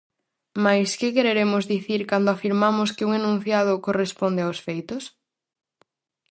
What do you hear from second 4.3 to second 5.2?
aos feitos?